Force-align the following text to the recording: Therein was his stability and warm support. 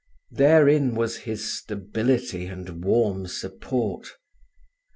Therein 0.31 0.95
was 0.95 1.15
his 1.29 1.53
stability 1.53 2.47
and 2.47 2.83
warm 2.83 3.27
support. 3.27 4.09